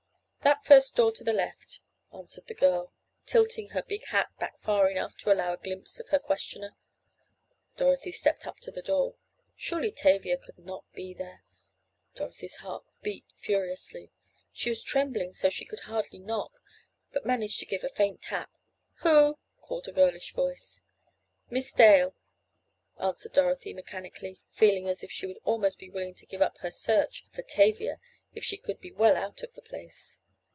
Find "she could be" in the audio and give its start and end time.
28.43-28.91